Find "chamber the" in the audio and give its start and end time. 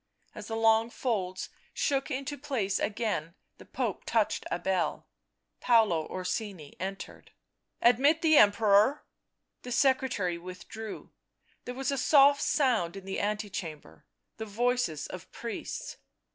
13.51-14.45